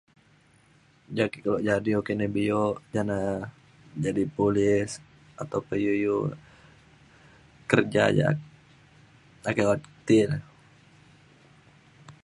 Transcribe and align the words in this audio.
ja 1.17 1.21
ake 1.27 1.37
keluk 1.43 1.61
jadi 1.69 1.89
oka 1.99 2.01
ake 2.01 2.07
kenai 2.07 2.33
biuk 2.35 2.75
jane 2.93 3.17
jadi 4.03 4.23
polis 4.37 4.89
atau 5.41 5.59
pe 5.67 5.75
iu 5.83 5.93
iu 6.03 6.17
kerja 7.71 8.03
jak 8.17 8.35
ake 9.49 9.61
obak 9.63 9.81
ti 10.05 10.17
ne. 10.29 10.37